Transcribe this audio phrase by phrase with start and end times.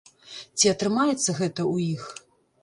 [0.57, 2.03] Ці атрымаецца гэта ў іх?